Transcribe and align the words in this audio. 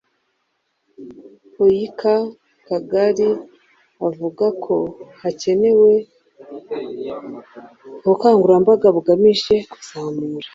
oiaka 1.63 2.13
kagari 2.67 3.29
avuga 4.07 4.45
ko 4.63 4.75
hakenewe 5.21 5.93
ubukangurambaga 8.03 8.87
bugamije 8.95 9.55
kuzamura 9.71 10.47